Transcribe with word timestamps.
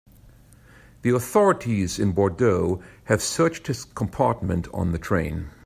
The 1.03 1.11
authorities 1.11 1.99
in 1.99 2.13
Bordeaux 2.13 2.81
have 3.03 3.21
searched 3.21 3.67
his 3.67 3.85
compartment 3.85 4.67
on 4.73 4.93
the 4.93 4.97
train. 4.97 5.51